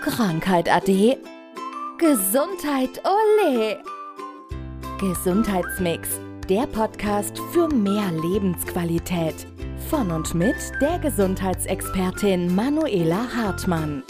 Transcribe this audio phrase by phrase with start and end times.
[0.00, 1.18] Krankheit ade.
[1.98, 3.82] Gesundheit ole.
[5.00, 9.34] Gesundheitsmix, der Podcast für mehr Lebensqualität.
[9.90, 14.04] Von und mit der Gesundheitsexpertin Manuela Hartmann.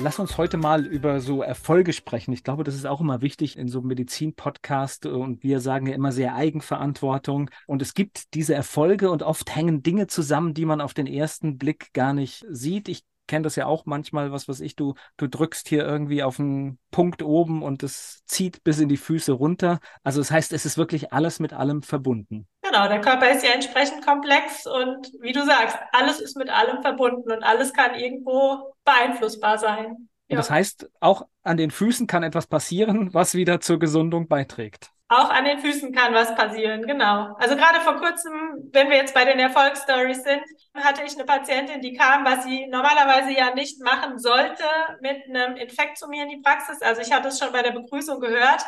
[0.00, 2.32] Lass uns heute mal über so Erfolge sprechen.
[2.32, 5.94] Ich glaube, das ist auch immer wichtig in so einem Medizin-Podcast und wir sagen ja
[5.94, 7.50] immer sehr Eigenverantwortung.
[7.66, 11.56] Und es gibt diese Erfolge und oft hängen Dinge zusammen, die man auf den ersten
[11.56, 12.88] Blick gar nicht sieht.
[12.88, 16.38] Ich kenne das ja auch manchmal, was weiß ich, du, du drückst hier irgendwie auf
[16.38, 19.80] einen Punkt oben und es zieht bis in die Füße runter.
[20.02, 22.46] Also das heißt, es ist wirklich alles mit allem verbunden.
[22.60, 26.82] Genau, der Körper ist ja entsprechend komplex und wie du sagst, alles ist mit allem
[26.82, 30.10] verbunden und alles kann irgendwo beeinflussbar sein.
[30.28, 30.34] Ja.
[30.34, 34.90] Und das heißt, auch an den Füßen kann etwas passieren, was wieder zur Gesundung beiträgt.
[35.12, 37.36] Auch an den Füßen kann was passieren, genau.
[37.38, 38.32] Also gerade vor kurzem,
[38.72, 40.40] wenn wir jetzt bei den Erfolgsstories sind,
[40.74, 44.64] hatte ich eine Patientin, die kam, was sie normalerweise ja nicht machen sollte,
[45.02, 46.80] mit einem Infekt zu mir in die Praxis.
[46.80, 48.64] Also ich hatte es schon bei der Begrüßung gehört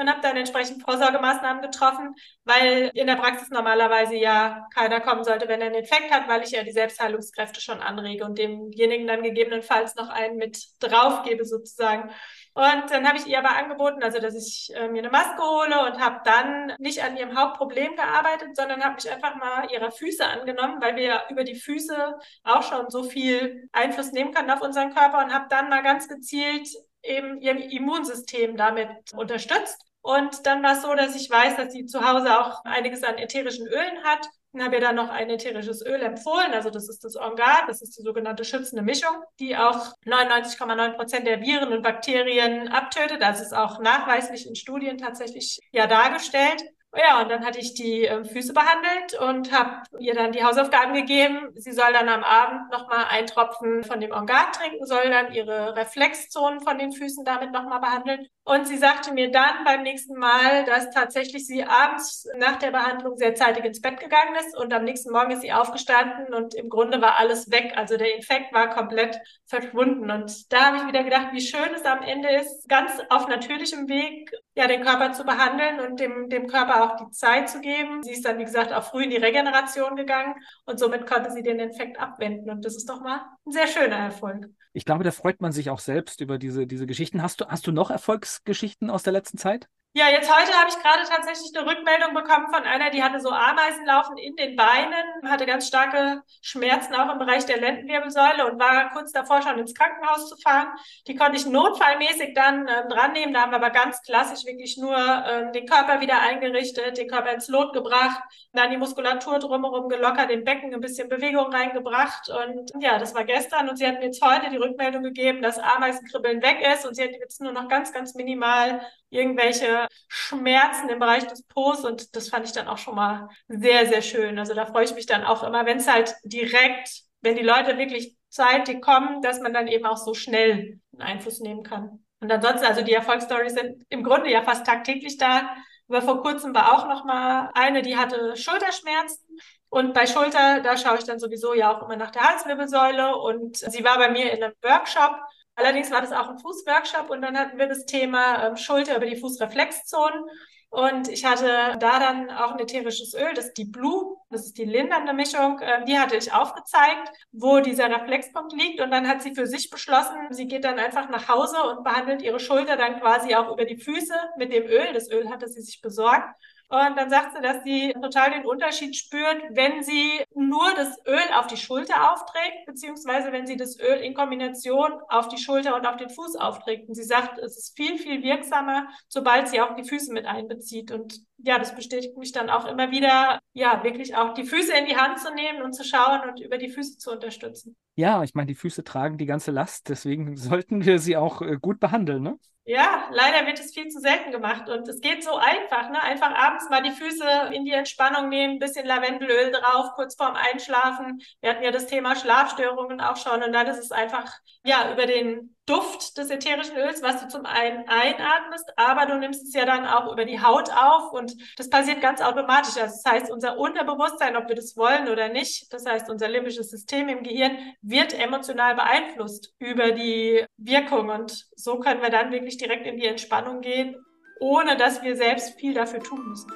[0.00, 5.48] und habe dann entsprechend Vorsorgemaßnahmen getroffen, weil in der Praxis normalerweise ja keiner kommen sollte,
[5.48, 9.22] wenn er einen Infekt hat, weil ich ja die Selbstheilungskräfte schon anrege und demjenigen dann
[9.22, 12.10] gegebenenfalls noch einen mit draufgebe sozusagen.
[12.54, 15.86] Und dann habe ich ihr aber angeboten, also dass ich äh, mir eine Maske hole
[15.86, 20.26] und habe dann nicht an ihrem Hauptproblem gearbeitet, sondern habe mich einfach mal ihrer Füße
[20.26, 24.60] angenommen, weil wir ja über die Füße auch schon so viel Einfluss nehmen können auf
[24.60, 26.68] unseren Körper und habe dann mal ganz gezielt
[27.02, 29.84] eben ihr Immunsystem damit unterstützt.
[30.08, 33.18] Und dann war es so, dass ich weiß, dass sie zu Hause auch einiges an
[33.18, 36.54] ätherischen Ölen hat und habe ihr dann noch ein ätherisches Öl empfohlen.
[36.54, 41.26] Also das ist das Ongat, das ist die sogenannte schützende Mischung, die auch 99,9 Prozent
[41.26, 43.20] der Viren und Bakterien abtötet.
[43.20, 46.64] Das ist auch nachweislich in Studien tatsächlich ja dargestellt.
[46.96, 50.94] Ja, und dann hatte ich die äh, Füße behandelt und habe ihr dann die Hausaufgaben
[50.94, 51.50] gegeben.
[51.54, 55.76] Sie soll dann am Abend nochmal einen Tropfen von dem Ongat trinken, soll dann ihre
[55.76, 58.26] Reflexzonen von den Füßen damit nochmal behandeln.
[58.44, 63.18] Und sie sagte mir dann beim nächsten Mal, dass tatsächlich sie abends nach der Behandlung
[63.18, 66.70] sehr zeitig ins Bett gegangen ist und am nächsten Morgen ist sie aufgestanden und im
[66.70, 67.74] Grunde war alles weg.
[67.76, 70.10] Also der Infekt war komplett verschwunden.
[70.10, 73.86] Und da habe ich wieder gedacht, wie schön es am Ende ist, ganz auf natürlichem
[73.88, 78.02] Weg ja, den Körper zu behandeln und dem, dem Körper auch die Zeit zu geben.
[78.02, 80.34] Sie ist dann, wie gesagt, auch früh in die Regeneration gegangen
[80.66, 82.50] und somit konnte sie den Infekt abwenden.
[82.50, 84.48] Und das ist doch mal ein sehr schöner Erfolg.
[84.72, 87.22] Ich glaube, da freut man sich auch selbst über diese, diese Geschichten.
[87.22, 89.68] Hast du, hast du noch Erfolgsgeschichten aus der letzten Zeit?
[89.98, 93.30] Ja, jetzt heute habe ich gerade tatsächlich eine Rückmeldung bekommen von einer, die hatte so
[93.30, 98.60] Ameisen laufen in den Beinen, hatte ganz starke Schmerzen auch im Bereich der Lendenwirbelsäule und
[98.60, 100.68] war kurz davor schon ins Krankenhaus zu fahren.
[101.08, 103.32] Die konnte ich notfallmäßig dann ähm, dran nehmen.
[103.32, 107.32] Da haben wir aber ganz klassisch wirklich nur ähm, den Körper wieder eingerichtet, den Körper
[107.32, 108.22] ins Lot gebracht,
[108.52, 112.28] dann die Muskulatur drumherum gelockert, den Becken ein bisschen Bewegung reingebracht.
[112.28, 115.58] Und ja, das war gestern und sie hat mir jetzt heute die Rückmeldung gegeben, dass
[115.58, 120.98] Ameisenkribbeln weg ist und sie hat jetzt nur noch ganz, ganz minimal irgendwelche Schmerzen im
[120.98, 124.38] Bereich des Po's und das fand ich dann auch schon mal sehr, sehr schön.
[124.38, 127.78] Also da freue ich mich dann auch immer, wenn es halt direkt, wenn die Leute
[127.78, 132.04] wirklich zeitig kommen, dass man dann eben auch so schnell einen Einfluss nehmen kann.
[132.20, 135.54] Und ansonsten, also die Erfolgsstories sind im Grunde ja fast tagtäglich da.
[135.88, 139.24] Aber vor kurzem war auch noch mal eine, die hatte Schulterschmerzen.
[139.70, 143.16] Und bei Schulter, da schaue ich dann sowieso ja auch immer nach der Halswirbelsäule.
[143.16, 145.16] Und sie war bei mir in einem Workshop
[145.58, 149.06] Allerdings war das auch ein Fußworkshop und dann hatten wir das Thema ähm, Schulter über
[149.06, 150.24] die Fußreflexzonen.
[150.70, 154.58] Und ich hatte da dann auch ein ätherisches Öl, das ist die Blue, das ist
[154.58, 158.80] die lindernde Mischung, äh, die hatte ich aufgezeigt, wo dieser Reflexpunkt liegt.
[158.80, 162.22] Und dann hat sie für sich beschlossen, sie geht dann einfach nach Hause und behandelt
[162.22, 164.92] ihre Schulter dann quasi auch über die Füße mit dem Öl.
[164.92, 166.28] Das Öl hatte sie sich besorgt.
[166.70, 171.34] Und dann sagt sie, dass sie total den Unterschied spürt, wenn sie nur das Öl
[171.36, 175.86] auf die Schulter aufträgt, beziehungsweise wenn sie das Öl in Kombination auf die Schulter und
[175.86, 176.88] auf den Fuß aufträgt.
[176.88, 180.92] Und sie sagt, es ist viel, viel wirksamer, sobald sie auch die Füße mit einbezieht.
[180.92, 184.86] Und ja, das bestätigt mich dann auch immer wieder, ja, wirklich auch die Füße in
[184.86, 187.76] die Hand zu nehmen und zu schauen und über die Füße zu unterstützen.
[187.96, 191.56] Ja, ich meine, die Füße tragen die ganze Last, deswegen sollten wir sie auch äh,
[191.60, 192.38] gut behandeln, ne?
[192.70, 196.02] Ja, leider wird es viel zu selten gemacht und es geht so einfach, ne?
[196.02, 200.36] Einfach abends mal die Füße in die Entspannung nehmen, ein bisschen Lavendelöl drauf, kurz vorm
[200.36, 201.20] Einschlafen.
[201.40, 204.32] Wir hatten ja das Thema Schlafstörungen auch schon und dann ist es einfach,
[204.64, 209.46] ja, über den Duft des ätherischen Öls, was du zum einen einatmest, aber du nimmst
[209.46, 212.76] es ja dann auch über die Haut auf und das passiert ganz automatisch.
[212.80, 216.70] Also das heißt, unser Unterbewusstsein, ob wir das wollen oder nicht, das heißt, unser limbisches
[216.70, 222.56] System im Gehirn wird emotional beeinflusst über die Wirkung und so können wir dann wirklich
[222.56, 223.96] direkt in die Entspannung gehen,
[224.40, 226.50] ohne dass wir selbst viel dafür tun müssen.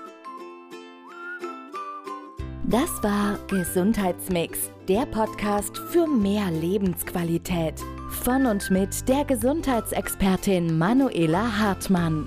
[2.72, 7.74] Das war Gesundheitsmix, der Podcast für mehr Lebensqualität
[8.22, 12.26] Von und mit der Gesundheitsexpertin Manuela Hartmann.